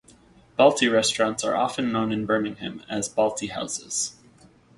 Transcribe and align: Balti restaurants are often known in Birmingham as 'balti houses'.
Balti 0.57 0.91
restaurants 0.91 1.43
are 1.43 1.55
often 1.55 1.91
known 1.91 2.11
in 2.11 2.25
Birmingham 2.25 2.81
as 2.89 3.07
'balti 3.07 3.51
houses'. 3.51 4.15